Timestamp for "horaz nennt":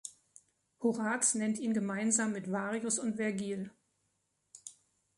0.81-1.59